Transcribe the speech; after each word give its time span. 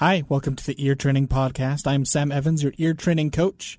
Hi, 0.00 0.24
welcome 0.30 0.56
to 0.56 0.64
the 0.64 0.82
Ear 0.82 0.94
Training 0.94 1.28
Podcast. 1.28 1.86
I'm 1.86 2.06
Sam 2.06 2.32
Evans, 2.32 2.62
your 2.62 2.72
ear 2.78 2.94
training 2.94 3.32
coach. 3.32 3.78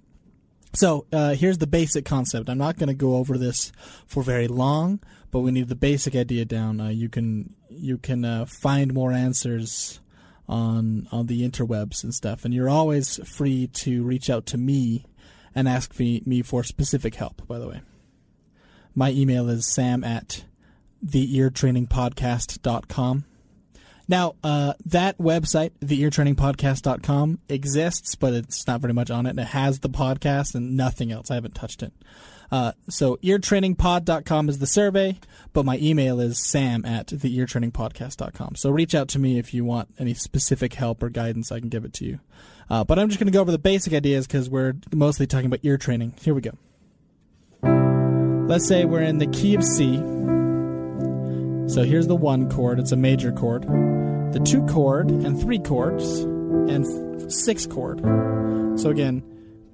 So 0.74 1.06
uh, 1.12 1.34
here's 1.34 1.58
the 1.58 1.68
basic 1.68 2.06
concept. 2.06 2.50
I'm 2.50 2.58
not 2.58 2.78
going 2.78 2.90
to 2.90 2.94
go 2.94 3.16
over 3.16 3.38
this 3.38 3.72
for 4.06 4.22
very 4.22 4.48
long, 4.48 5.00
but 5.32 5.40
we 5.40 5.52
need 5.52 5.68
the 5.68 5.76
basic 5.76 6.16
idea 6.16 6.46
down. 6.46 6.80
Uh, 6.80 6.90
you 6.90 7.10
can 7.10 7.56
you 7.70 7.98
can 7.98 8.26
uh, 8.26 8.46
find 8.46 8.94
more 8.94 9.12
answers 9.12 10.00
on 10.50 11.08
on 11.12 11.28
the 11.28 11.48
interwebs 11.48 12.04
and 12.04 12.14
stuff, 12.14 12.44
and 12.44 12.54
you're 12.54 12.70
always 12.70 13.20
free 13.26 13.68
to 13.68 14.04
reach 14.04 14.30
out 14.30 14.46
to 14.48 14.58
me 14.58 15.06
and 15.56 15.70
ask 15.70 15.98
me, 16.00 16.22
me 16.26 16.42
for 16.42 16.64
specific 16.64 17.16
help. 17.16 17.48
By 17.48 17.60
the 17.60 17.68
way, 17.68 17.82
my 18.96 19.12
email 19.12 19.50
is 19.50 19.72
sam 19.72 20.04
at 20.04 20.46
theeartrainingpodcast.com. 21.06 23.26
Now, 24.08 24.36
uh, 24.44 24.74
that 24.88 25.20
website, 25.20 25.72
theeartrainingpodcast.com, 25.82 27.40
exists, 27.48 28.16
but 28.16 28.34
it's 28.34 28.66
not 28.66 28.82
very 28.82 28.94
much 28.94 29.12
on 29.12 29.28
it. 29.28 29.32
And 29.32 29.40
it 29.40 29.48
has 29.48 29.80
the 29.80 29.90
podcast 29.90 30.56
and 30.56 30.76
nothing 30.76 31.12
else. 31.12 31.30
I 31.30 31.36
haven't 31.36 31.54
touched 31.54 31.84
it. 31.84 31.94
Uh, 32.52 32.72
so 32.90 33.18
eartrainingpod.com 33.18 34.50
is 34.50 34.60
the 34.60 34.68
survey, 34.68 35.20
but 35.54 35.66
my 35.66 35.78
email 35.78 36.20
is 36.20 36.40
sam 36.40 36.84
at 36.86 37.08
theeartrainingpodcast.com. 37.08 38.56
So 38.56 38.70
reach 38.72 38.96
out 38.96 39.08
to 39.10 39.20
me 39.20 39.38
if 39.38 39.54
you 39.54 39.64
want 39.64 39.90
any 40.00 40.14
specific 40.14 40.74
help 40.74 41.04
or 41.04 41.10
guidance. 41.10 41.52
I 41.52 41.60
can 41.60 41.70
give 41.70 41.86
it 41.86 41.94
to 41.94 42.06
you. 42.06 42.20
Uh, 42.70 42.84
but 42.84 43.00
I'm 43.00 43.08
just 43.10 43.20
going 43.20 43.28
to 43.28 43.34
go 43.34 43.42
over 43.42 43.52
the 43.52 43.58
basic 43.60 43.94
ideas 43.94 44.28
because 44.28 44.50
we're 44.50 44.76
mostly 44.94 45.28
talking 45.28 45.48
about 45.48 45.60
ear 45.64 45.78
training. 45.78 46.14
Here 46.22 46.34
we 46.34 46.42
go. 46.42 46.58
Let's 48.48 48.68
say 48.68 48.86
we're 48.86 49.02
in 49.02 49.20
the 49.20 49.28
key 49.28 49.56
of 49.56 49.64
C. 49.64 49.98
So 51.72 51.84
here's 51.84 52.08
the 52.08 52.16
one 52.16 52.50
chord, 52.50 52.80
it's 52.80 52.92
a 52.92 52.96
major 52.96 53.32
chord 53.32 53.68
the 54.32 54.40
two 54.40 54.64
chord 54.68 55.10
and 55.10 55.40
three 55.40 55.60
chords 55.60 56.20
and 56.20 57.32
six 57.32 57.66
chord. 57.66 58.00
So 58.80 58.90
again, 58.90 59.24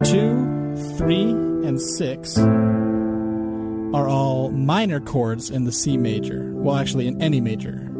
two, 0.03 0.64
three, 0.97 1.29
and 1.29 1.81
six 1.81 2.37
are 2.37 4.07
all 4.07 4.51
minor 4.51 4.99
chords 4.99 5.49
in 5.49 5.63
the 5.63 5.71
C 5.71 5.97
major. 5.97 6.51
Well, 6.53 6.75
actually, 6.75 7.07
in 7.07 7.21
any 7.21 7.41
major. 7.41 7.91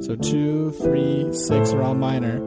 So 0.00 0.16
two, 0.16 0.72
three, 0.72 1.32
six 1.32 1.72
are 1.72 1.82
all 1.82 1.94
minor. 1.94 2.40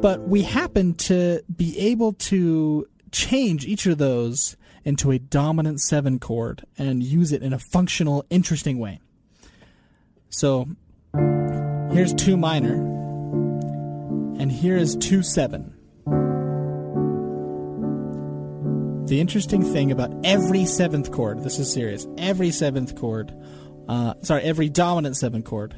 But 0.00 0.28
we 0.28 0.42
happen 0.42 0.94
to 0.94 1.42
be 1.54 1.78
able 1.78 2.12
to 2.12 2.86
change 3.10 3.66
each 3.66 3.86
of 3.86 3.98
those 3.98 4.56
into 4.84 5.10
a 5.10 5.18
dominant 5.18 5.80
seven 5.80 6.18
chord 6.18 6.64
and 6.76 7.02
use 7.02 7.32
it 7.32 7.42
in 7.42 7.52
a 7.52 7.58
functional, 7.58 8.24
interesting 8.30 8.78
way. 8.78 9.00
So 10.30 10.68
Here's 11.90 12.12
2 12.12 12.36
minor, 12.36 12.74
and 14.38 14.52
here 14.52 14.76
is 14.76 14.94
2 14.96 15.22
7. 15.22 15.74
The 19.08 19.20
interesting 19.22 19.62
thing 19.62 19.90
about 19.90 20.12
every 20.22 20.66
seventh 20.66 21.12
chord, 21.12 21.42
this 21.42 21.58
is 21.58 21.72
serious, 21.72 22.06
every 22.18 22.50
seventh 22.50 22.94
chord, 22.94 23.32
uh, 23.88 24.12
sorry, 24.20 24.42
every 24.42 24.68
dominant 24.68 25.16
seventh 25.16 25.46
chord 25.46 25.74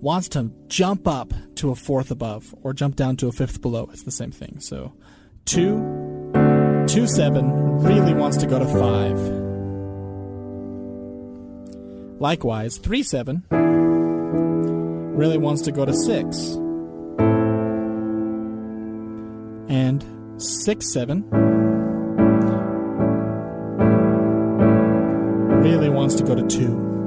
wants 0.00 0.28
to 0.28 0.52
jump 0.68 1.08
up 1.08 1.32
to 1.56 1.72
a 1.72 1.74
fourth 1.74 2.12
above 2.12 2.54
or 2.62 2.72
jump 2.72 2.94
down 2.94 3.16
to 3.16 3.26
a 3.26 3.32
fifth 3.32 3.60
below. 3.60 3.88
It's 3.92 4.04
the 4.04 4.12
same 4.12 4.30
thing. 4.30 4.60
So 4.60 4.92
2, 5.46 6.84
2 6.86 7.06
7 7.08 7.78
really 7.80 8.14
wants 8.14 8.36
to 8.36 8.46
go 8.46 8.60
to 8.60 8.64
5. 8.64 9.18
Likewise, 12.20 12.78
3 12.78 13.02
7 13.02 13.42
really 15.16 15.38
wants 15.38 15.62
to 15.62 15.72
go 15.72 15.84
to 15.84 15.92
6. 15.92 16.38
And 19.68 20.40
6 20.40 20.92
7 20.92 21.57
to 26.18 26.24
go 26.24 26.34
to 26.34 26.46
2. 26.46 26.98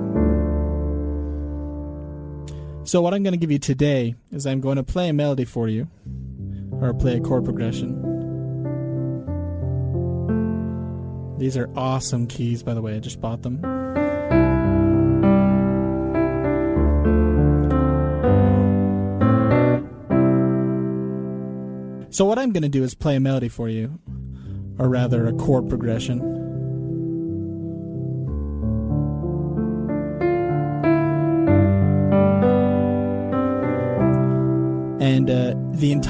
So, 2.84 3.02
what 3.02 3.14
I'm 3.14 3.24
going 3.24 3.34
to 3.34 3.38
give 3.38 3.52
you 3.52 3.60
today 3.60 4.16
is 4.32 4.48
I'm 4.48 4.60
going 4.60 4.78
to 4.78 4.84
play 4.84 5.10
a 5.10 5.14
melody 5.14 5.46
for 5.46 5.68
you, 5.68 5.88
or 6.82 6.94
play 6.94 7.18
a 7.18 7.20
chord 7.22 7.46
progression. 7.46 8.02
These 11.38 11.58
are 11.58 11.70
awesome 11.76 12.28
keys, 12.28 12.64
by 12.64 12.74
the 12.74 12.82
way. 12.82 12.96
I 12.96 13.00
just 13.00 13.22
bought 13.22 13.44
them. 13.44 13.62
So 22.12 22.26
what 22.26 22.38
I'm 22.38 22.52
going 22.52 22.64
to 22.64 22.70
do 22.70 22.84
is 22.84 22.94
play 22.94 23.16
a 23.16 23.20
melody 23.20 23.48
for 23.48 23.70
you, 23.70 23.98
or 24.78 24.90
rather 24.90 25.28
a 25.28 25.34
chord 25.34 25.70
progression. 25.70 26.41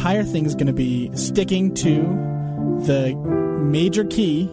Entire 0.02 0.24
thing 0.24 0.48
is 0.48 0.56
going 0.56 0.66
to 0.66 0.74
be 0.74 1.16
sticking 1.16 1.76
to 1.76 2.02
the 2.88 3.14
major 3.62 4.04
key, 4.04 4.48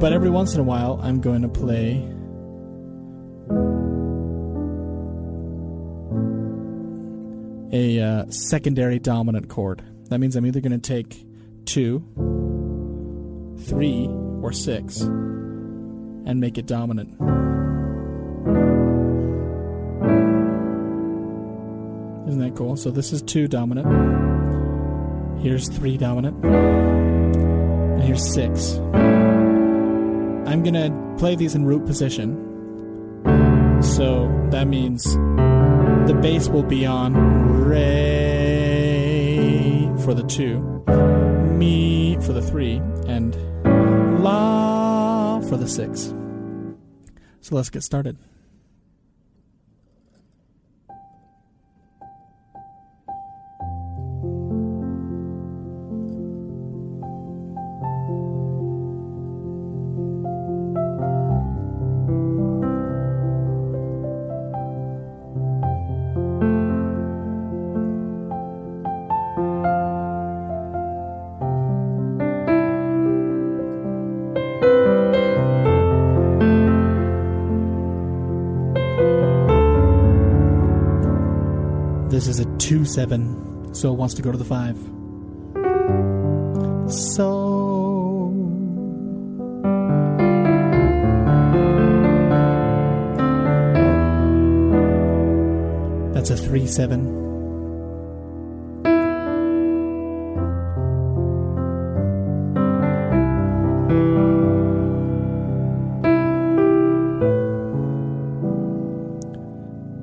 but 0.00 0.14
every 0.14 0.30
once 0.30 0.54
in 0.54 0.60
a 0.60 0.62
while 0.62 0.98
I'm 1.02 1.20
going 1.20 1.42
to 1.42 1.48
play 1.48 2.02
a 7.78 8.00
uh, 8.00 8.30
secondary 8.30 8.98
dominant 8.98 9.50
chord. 9.50 9.84
That 10.08 10.18
means 10.18 10.34
I'm 10.34 10.46
either 10.46 10.60
going 10.60 10.72
to 10.72 10.78
take 10.78 11.22
two, 11.66 11.98
three, 13.66 14.06
or 14.40 14.50
six 14.52 15.02
and 15.02 16.40
make 16.40 16.56
it 16.56 16.64
dominant. 16.64 17.35
Isn't 22.26 22.40
that 22.40 22.56
cool? 22.56 22.76
So 22.76 22.90
this 22.90 23.12
is 23.12 23.22
two 23.22 23.46
dominant. 23.46 23.86
Here's 25.40 25.68
three 25.68 25.96
dominant. 25.96 26.44
And 26.44 28.02
here's 28.02 28.24
six. 28.32 28.74
I'm 30.46 30.62
going 30.62 30.74
to 30.74 30.90
play 31.18 31.36
these 31.36 31.54
in 31.54 31.64
root 31.64 31.86
position. 31.86 32.42
So 33.82 34.28
that 34.50 34.66
means 34.66 35.04
the 35.04 36.18
bass 36.20 36.48
will 36.48 36.62
be 36.62 36.84
on 36.84 37.14
re 37.68 38.56
for 40.02 40.14
the 40.14 40.24
two, 40.24 40.60
mi 41.56 42.16
for 42.22 42.32
the 42.32 42.42
three, 42.42 42.80
and 43.06 43.36
la 44.22 45.40
for 45.40 45.56
the 45.56 45.68
six. 45.68 46.14
So 47.40 47.54
let's 47.54 47.70
get 47.70 47.82
started. 47.82 48.16
2 82.66 82.84
7 82.84 83.72
So 83.76 83.92
it 83.92 83.96
wants 83.96 84.14
to 84.14 84.22
go 84.22 84.32
to 84.32 84.38
the 84.38 84.44
five. 84.44 84.76
So. 86.92 88.32
That's 96.12 96.30
a 96.30 96.36
3 96.36 96.66
7. 96.66 97.12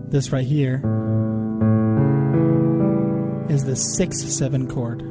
This 0.09 0.31
right 0.31 0.45
here 0.45 0.81
is 3.53 3.65
the 3.65 3.75
6 3.75 4.17
7 4.17 4.67
chord. 4.67 5.01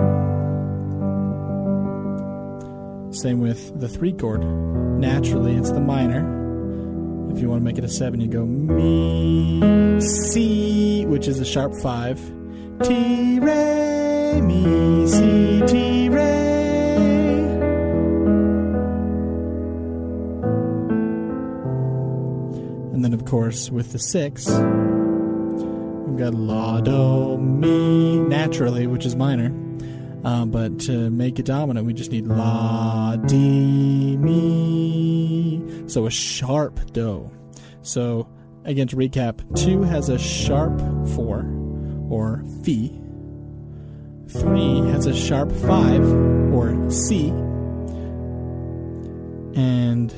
Same 3.13 3.41
with 3.41 3.79
the 3.79 3.89
three 3.89 4.13
chord. 4.13 4.45
Naturally, 4.45 5.55
it's 5.55 5.71
the 5.71 5.81
minor. 5.81 6.39
If 7.33 7.41
you 7.41 7.49
want 7.49 7.61
to 7.61 7.65
make 7.65 7.79
it 7.79 7.85
a 7.85 7.89
seven, 7.89 8.21
you 8.21 8.27
go 8.27 8.45
mi 8.45 10.01
si, 10.01 11.07
which 11.07 11.29
is 11.29 11.39
a 11.39 11.45
sharp 11.45 11.73
five. 11.77 12.21
Ti 12.83 13.39
re 13.41 14.41
mi 14.41 15.07
si 15.07 15.61
ti 15.67 16.09
re. 16.09 16.33
And 22.95 23.05
then, 23.05 23.13
of 23.13 23.27
course, 23.27 23.71
with 23.71 23.93
the 23.93 23.99
six, 23.99 24.49
we've 24.49 26.17
got 26.17 26.33
la 26.33 26.81
do 26.81 27.37
mi 27.37 28.19
naturally, 28.19 28.87
which 28.87 29.05
is 29.05 29.15
minor. 29.15 29.53
Uh, 30.25 30.47
but 30.47 30.79
to 30.81 31.11
make 31.11 31.39
it 31.39 31.45
dominant, 31.45 31.85
we 31.85 31.93
just 31.93 32.11
need 32.11 32.27
la 32.27 33.17
di 33.17 34.17
mi. 34.17 35.63
So 35.87 36.07
a 36.07 36.11
sharp 36.11 36.81
do. 36.93 37.31
So 37.83 38.27
again, 38.65 38.89
to 38.89 38.97
recap, 38.97 39.43
two 39.63 39.83
has 39.83 40.09
a 40.09 40.19
sharp 40.19 40.81
four 41.15 41.60
or 42.11 42.45
fi. 42.65 42.91
Three 44.29 44.79
has 44.91 45.07
a 45.07 45.15
sharp 45.15 45.51
five 45.53 46.03
or 46.53 46.91
si. 46.91 47.29
And 49.59 50.11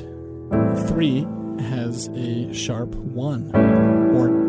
three 0.88 1.26
has 1.60 2.08
a 2.08 2.52
sharp 2.52 2.94
one 2.94 3.54
or 3.54 4.41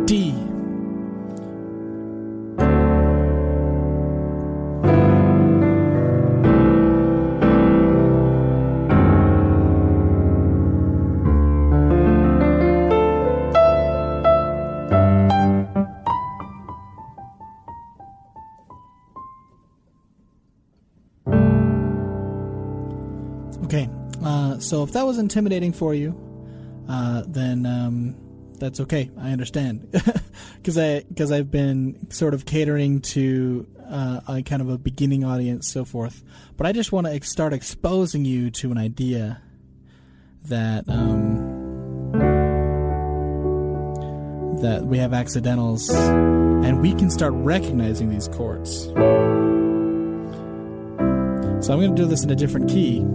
Okay, 23.63 23.89
uh, 24.24 24.60
so 24.60 24.83
if 24.83 24.92
that 24.92 25.06
was 25.06 25.18
intimidating 25.18 25.71
for 25.71 25.94
you, 25.94 26.15
uh, 26.89 27.24
then 27.27 27.65
um, 27.65 28.15
that's 28.60 28.80
okay. 28.81 29.10
I 29.18 29.31
understand 29.31 29.89
because 30.57 30.77
I 30.77 31.04
because 31.04 31.31
I've 31.31 31.50
been 31.50 32.12
sort 32.12 32.33
of 32.33 32.45
catering 32.45 33.01
to 33.01 33.68
uh, 33.89 34.19
a 34.27 34.44
kind 34.44 34.62
of 34.62 34.69
a 34.69 34.77
beginning 34.77 35.24
audience, 35.24 35.71
so 35.71 35.86
forth. 35.86 36.24
But 36.57 36.68
I 36.68 36.74
just 36.74 36.92
want 36.92 37.07
to 37.07 37.13
ex- 37.13 37.30
start 37.31 37.54
exposing 37.54 38.25
you 38.25 38.51
to 38.51 38.71
an 38.71 38.77
idea 38.77 39.42
that 40.45 40.83
um, 40.89 42.12
that 44.62 44.86
we 44.86 44.98
have 44.98 45.13
accidentals, 45.13 45.89
and 45.89 46.82
we 46.82 46.93
can 46.93 47.10
start 47.10 47.34
recognizing 47.34 48.10
these 48.10 48.27
chords. 48.27 48.88
So 51.65 51.72
I'm 51.72 51.79
going 51.79 51.96
to 51.96 52.01
do 52.01 52.05
this 52.05 52.25
in 52.25 52.29
a 52.29 52.36
different 52.36 52.70
key 52.70 53.05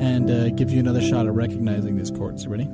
and 0.00 0.30
uh, 0.30 0.50
give 0.50 0.70
you 0.70 0.80
another 0.80 1.00
shot 1.00 1.26
at 1.26 1.32
recognizing 1.32 1.96
these 1.96 2.10
chords. 2.10 2.44
You 2.44 2.50
ready? 2.50 2.68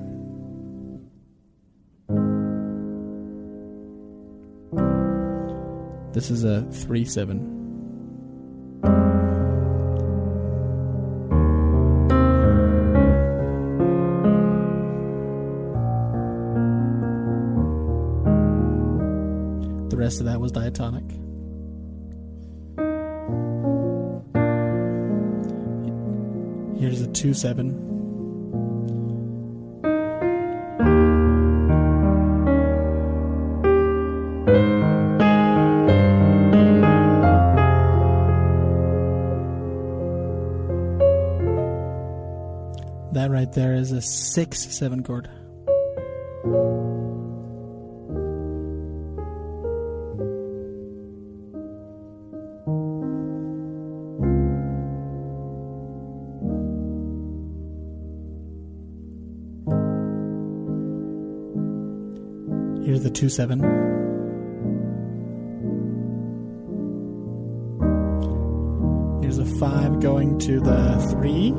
This 6.12 6.30
is 6.30 6.44
a 6.44 6.62
3 6.70 7.04
7. 7.06 7.58
The 19.88 19.96
rest 19.96 20.20
of 20.20 20.26
that 20.26 20.38
was 20.38 20.52
diatonic. 20.52 21.04
2 27.14 27.34
7. 27.34 27.88
That 43.12 43.30
right 43.30 43.52
there 43.52 43.74
is 43.74 43.92
a 43.92 44.00
6 44.00 44.58
7 44.58 45.02
chord. 45.02 45.28
Here's 62.84 63.04
the 63.04 63.10
2 63.10 63.28
7. 63.28 63.60
Here's 69.22 69.38
a 69.38 69.44
5 69.44 70.00
going 70.00 70.36
to 70.40 70.58
the 70.58 70.96
3, 71.12 71.52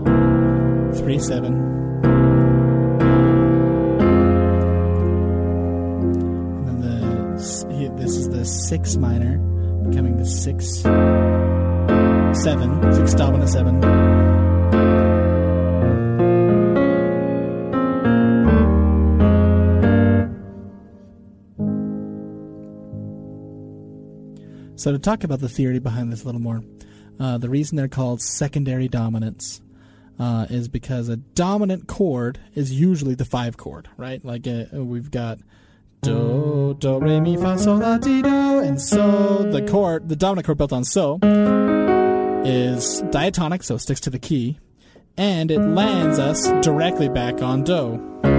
3 0.99 1.19
7. 1.19 1.53
And 6.67 6.83
then 6.83 7.37
the, 7.37 7.93
this 7.95 8.17
is 8.17 8.27
the 8.27 8.43
6 8.43 8.97
minor, 8.97 9.37
becoming 9.87 10.17
the 10.17 10.25
6 10.25 10.65
7, 10.67 12.93
6 12.93 13.13
dominant 13.13 13.49
7. 13.49 13.79
So 24.83 24.91
to 24.91 24.99
talk 24.99 25.23
about 25.23 25.39
the 25.39 25.47
theory 25.47 25.79
behind 25.79 26.11
this 26.11 26.23
a 26.23 26.25
little 26.25 26.41
more, 26.41 26.61
uh, 27.17 27.37
the 27.37 27.47
reason 27.47 27.77
they're 27.77 27.87
called 27.87 28.21
secondary 28.21 28.89
dominants 28.89 29.61
uh, 30.19 30.47
is 30.49 30.67
because 30.67 31.07
a 31.07 31.15
dominant 31.15 31.87
chord 31.87 32.37
is 32.53 32.73
usually 32.73 33.15
the 33.15 33.23
five 33.23 33.55
chord, 33.55 33.87
right? 33.95 34.19
Like 34.25 34.45
uh, 34.45 34.65
we've 34.73 35.09
got 35.09 35.39
do, 36.01 36.75
do, 36.77 36.99
re, 36.99 37.21
mi, 37.21 37.37
fa, 37.37 37.57
sol, 37.57 37.77
la, 37.77 37.97
do, 37.97 38.25
and 38.59 38.81
so. 38.81 39.43
The 39.43 39.65
chord, 39.65 40.09
the 40.09 40.17
dominant 40.17 40.47
chord 40.47 40.57
built 40.57 40.73
on 40.73 40.83
so, 40.83 41.17
is 42.43 43.03
diatonic, 43.09 43.63
so 43.63 43.75
it 43.75 43.79
sticks 43.79 44.01
to 44.01 44.09
the 44.09 44.19
key, 44.19 44.59
and 45.15 45.49
it 45.49 45.61
lands 45.61 46.19
us 46.19 46.45
directly 46.61 47.07
back 47.07 47.41
on 47.41 47.63
do. 47.63 48.32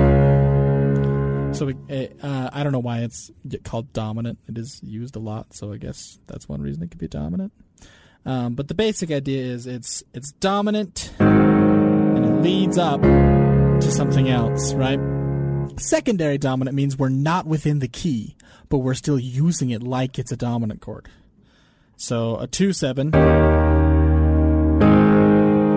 So 1.55 1.67
we, 1.67 1.75
uh, 2.21 2.51
I 2.53 2.65
don't 2.65 2.73
know 2.73 2.81
why 2.81 3.01
it's 3.01 3.31
called 3.63 3.93
dominant. 3.93 4.41
It 4.49 4.59
is 4.59 4.81
used 4.83 5.15
a 5.15 5.21
lot, 5.21 5.55
so 5.55 5.73
I 5.73 5.77
guess 5.77 6.19
that's 6.27 6.49
one 6.49 6.61
reason 6.61 6.83
it 6.83 6.91
could 6.91 6.99
be 6.99 7.07
dominant. 7.07 7.53
Um, 8.27 8.55
but 8.55 8.67
the 8.67 8.75
basic 8.75 9.13
idea 9.13 9.45
is 9.45 9.67
it's 9.67 10.03
it's 10.13 10.33
dominant 10.33 11.13
and 11.21 12.25
it 12.25 12.43
leads 12.43 12.77
up 12.77 13.03
to 13.03 13.91
something 13.93 14.29
else, 14.29 14.75
right? 14.75 14.99
Secondary 15.79 16.39
dominant 16.39 16.75
means 16.75 16.99
we're 16.99 17.09
not 17.09 17.47
within 17.47 17.79
the 17.79 17.89
key, 17.89 18.37
but 18.69 18.79
we're 18.79 18.95
still 18.95 19.19
using 19.19 19.71
it 19.71 19.83
like 19.83 20.19
it's 20.19 20.33
a 20.33 20.37
dominant 20.37 20.81
chord. 20.81 21.09
So 21.97 22.37
a 22.39 22.49
2 22.49 22.73
7 22.73 23.11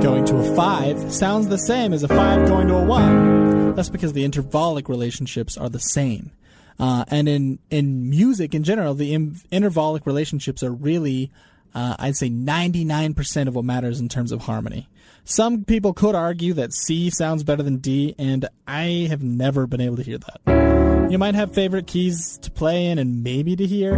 going 0.01 0.25
to 0.25 0.37
a 0.37 0.55
5 0.55 1.13
sounds 1.13 1.49
the 1.49 1.57
same 1.57 1.93
as 1.93 2.01
a 2.03 2.07
5 2.07 2.47
going 2.47 2.67
to 2.67 2.75
a 2.75 2.83
1. 2.83 3.46
That's 3.77 3.89
because 3.89 4.13
the 4.13 4.27
intervallic 4.27 4.89
relationships 4.89 5.55
are 5.55 5.69
the 5.69 5.79
same. 5.79 6.31
Uh, 6.79 7.05
and 7.09 7.29
in, 7.29 7.59
in 7.69 8.09
music 8.09 8.55
in 8.55 8.63
general, 8.63 8.95
the 8.95 9.13
Im- 9.13 9.35
intervallic 9.51 10.07
relationships 10.07 10.63
are 10.63 10.71
really, 10.71 11.31
uh, 11.75 11.95
I'd 11.99 12.15
say, 12.15 12.27
99% 12.27 13.47
of 13.47 13.53
what 13.53 13.65
matters 13.65 13.99
in 13.99 14.09
terms 14.09 14.31
of 14.31 14.41
harmony. 14.41 14.89
Some 15.25 15.63
people 15.63 15.93
could 15.93 16.15
argue 16.15 16.53
that 16.53 16.73
C 16.73 17.11
sounds 17.11 17.43
better 17.43 17.61
than 17.61 17.77
D, 17.77 18.15
and 18.17 18.49
I 18.67 19.05
have 19.11 19.21
never 19.21 19.67
been 19.67 19.81
able 19.81 19.97
to 19.97 20.03
hear 20.03 20.17
that. 20.17 21.11
You 21.11 21.19
might 21.19 21.35
have 21.35 21.53
favorite 21.53 21.85
keys 21.85 22.39
to 22.39 22.49
play 22.49 22.87
in 22.87 22.97
and 22.97 23.23
maybe 23.23 23.55
to 23.55 23.67
hear, 23.67 23.95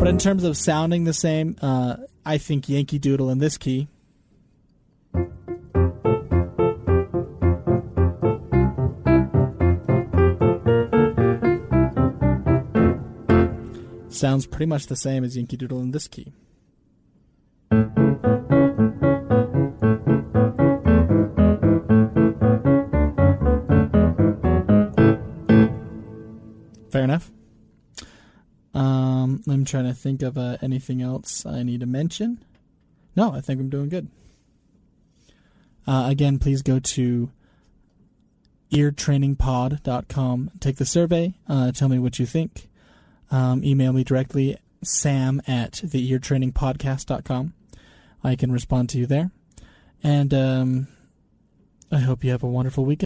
but 0.00 0.08
in 0.08 0.18
terms 0.18 0.42
of 0.42 0.56
sounding 0.56 1.04
the 1.04 1.12
same, 1.12 1.54
uh, 1.62 1.98
I 2.26 2.38
think 2.38 2.68
Yankee 2.68 2.98
Doodle 2.98 3.30
in 3.30 3.38
this 3.38 3.56
key. 3.56 3.86
Sounds 14.14 14.46
pretty 14.46 14.66
much 14.66 14.86
the 14.86 14.94
same 14.94 15.24
as 15.24 15.36
Yankee 15.36 15.56
Doodle 15.56 15.80
in 15.80 15.90
this 15.90 16.06
key. 16.06 16.32
Fair 26.90 27.02
enough. 27.02 27.32
Um, 28.72 29.42
I'm 29.48 29.64
trying 29.64 29.86
to 29.86 29.94
think 29.94 30.22
of 30.22 30.38
uh, 30.38 30.58
anything 30.62 31.02
else 31.02 31.44
I 31.44 31.64
need 31.64 31.80
to 31.80 31.86
mention. 31.86 32.44
No, 33.16 33.32
I 33.32 33.40
think 33.40 33.58
I'm 33.58 33.68
doing 33.68 33.88
good. 33.88 34.06
Uh, 35.88 36.06
again, 36.08 36.38
please 36.38 36.62
go 36.62 36.78
to 36.78 37.32
eartrainingpod.com. 38.70 40.50
Take 40.60 40.76
the 40.76 40.86
survey. 40.86 41.34
Uh, 41.48 41.72
tell 41.72 41.88
me 41.88 41.98
what 41.98 42.20
you 42.20 42.26
think. 42.26 42.68
Um, 43.30 43.64
email 43.64 43.92
me 43.92 44.04
directly, 44.04 44.56
sam 44.82 45.42
at 45.46 45.72
theeartrainingpodcast.com. 45.72 47.54
I 48.22 48.36
can 48.36 48.52
respond 48.52 48.88
to 48.90 48.98
you 48.98 49.06
there. 49.06 49.30
And 50.02 50.32
um, 50.34 50.88
I 51.90 51.98
hope 51.98 52.24
you 52.24 52.30
have 52.30 52.42
a 52.42 52.48
wonderful 52.48 52.84
weekend. 52.84 53.02